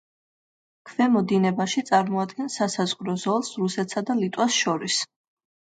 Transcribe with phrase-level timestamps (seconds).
[0.91, 5.03] ქვემო დინებაში წარმოადგენს სასაზღვრო ზოლს რუსეთსა და ლიტვას შორის.